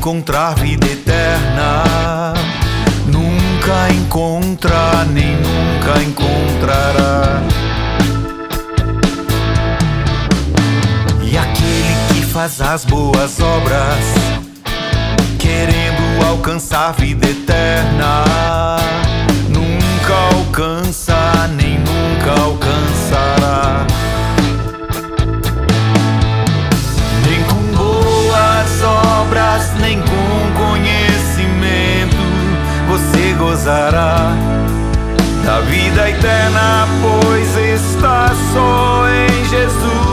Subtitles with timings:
[0.00, 2.32] encontrar vida eterna,
[3.04, 7.42] nunca encontra, nem nunca encontrará.
[11.22, 14.02] E aquele que faz as boas obras,
[15.38, 18.24] querendo alcançar vida eterna,
[19.50, 22.79] nunca alcança, nem nunca alcançará.
[36.10, 40.09] Eterna, pois está só em Jesus.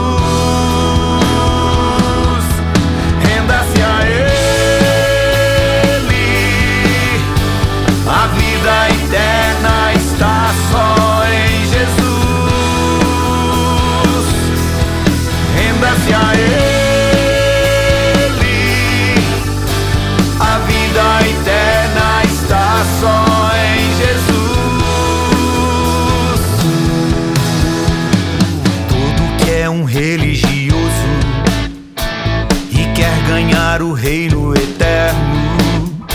[33.82, 36.06] O reino eterno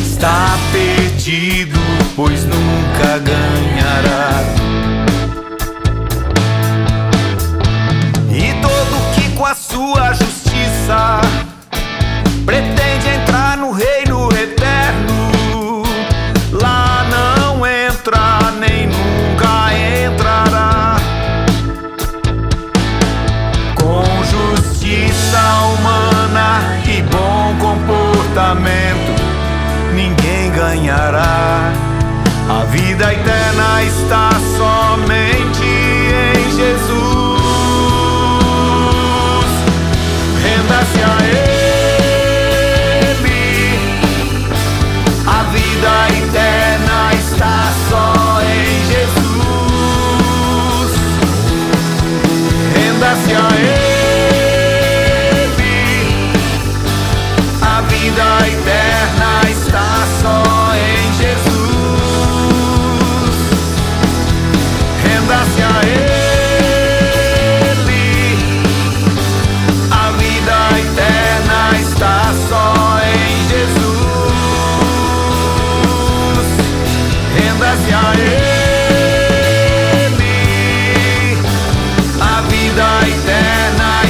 [0.00, 1.78] está perdido,
[2.16, 4.40] pois nunca ganhará.
[8.30, 10.41] E todo que com a sua justiça
[29.94, 31.72] ninguém ganhará.
[32.48, 37.01] A vida eterna está somente em Jesus.
[83.04, 84.01] eterna.